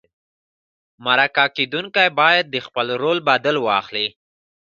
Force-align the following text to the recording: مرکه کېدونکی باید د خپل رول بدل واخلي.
مرکه 1.05 1.45
کېدونکی 1.57 2.07
باید 2.19 2.45
د 2.49 2.55
خپل 2.65 2.87
رول 3.01 3.17
بدل 3.29 3.55
واخلي. 3.67 4.07